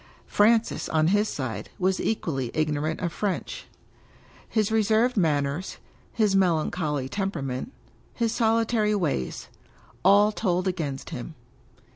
[0.25, 3.67] Francis, on his side, was equally ignorant of French.
[4.49, 5.77] His reserved manners,
[6.11, 7.71] his melancholy tempera ment,
[8.11, 9.47] his solitary ways—
[10.03, 11.35] ^all told against him.